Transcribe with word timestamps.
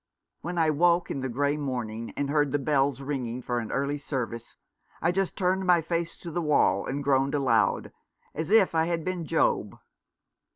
When 0.41 0.57
I 0.57 0.71
woke 0.71 1.11
in 1.11 1.19
the 1.19 1.29
grey 1.29 1.57
morning 1.57 2.11
and 2.17 2.27
heard 2.31 2.51
the 2.51 2.57
bells 2.57 3.01
ringing 3.01 3.43
for 3.43 3.59
an 3.59 3.71
early 3.71 3.99
service 3.99 4.57
I 4.99 5.11
just 5.11 5.35
turned 5.37 5.67
my 5.67 5.79
face 5.83 6.17
to 6.21 6.31
the 6.31 6.41
wall 6.41 6.87
and 6.87 7.03
groaned 7.03 7.35
aloud, 7.35 7.91
as 8.33 8.49
if 8.49 8.73
I 8.73 8.85
had 8.87 9.05
been 9.05 9.27
Job." 9.27 9.77